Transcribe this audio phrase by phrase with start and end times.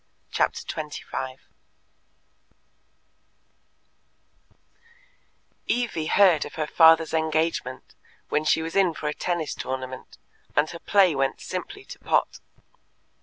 [0.31, 1.43] Chapter 25
[5.67, 7.93] Evie heard of her father's engagement
[8.29, 10.17] when she was in for a tennis tournament,
[10.55, 12.39] and her play went simply to pot.